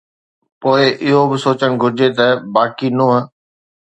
[0.59, 3.23] پوءِ اهو به سوچڻ گهرجي ته باقي ننهن